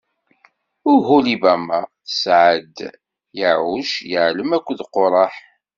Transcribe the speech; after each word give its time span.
Uhulibama 0.93 1.79
tesɛa-as-d: 2.05 2.77
Yaɛuc, 3.39 3.89
Yaɛlam 4.11 4.51
akked 4.57 4.79
Quraḥ. 4.93 5.33